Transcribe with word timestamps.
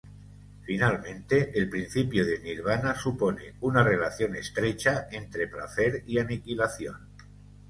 Finalmente, 0.65 1.51
el 1.53 1.69
principio 1.69 2.25
de 2.25 2.39
nirvana 2.39 2.95
supone 2.95 3.53
una 3.59 3.83
relación 3.83 4.35
estrecha 4.35 5.05
entre 5.11 5.45
placer 5.47 6.03
y 6.07 6.17
aniquilación. 6.17 7.07